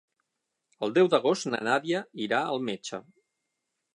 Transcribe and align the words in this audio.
El 0.85 0.93
deu 0.95 1.09
d'agost 1.15 1.47
na 1.51 1.59
Nàdia 1.69 2.01
irà 2.29 2.39
al 2.55 2.65
metge. 2.71 3.03